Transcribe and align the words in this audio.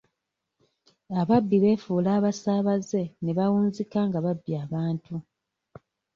Ababbi 1.19 1.57
beefuula 1.63 2.09
abasaabaze 2.19 3.03
ne 3.23 3.31
bawunzika 3.37 3.99
nga 4.07 4.19
babbye 4.25 4.55
abantu. 4.65 5.15